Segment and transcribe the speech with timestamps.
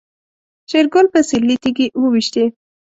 [0.69, 2.45] شېرګل په سيرلي تيږې وويشتې.